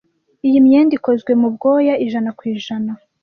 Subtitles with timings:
[0.47, 2.91] Iyi myenda ikozwe mu bwoya ijana ku ijana.